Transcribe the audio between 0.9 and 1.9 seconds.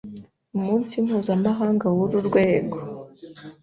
Mpuzamahanga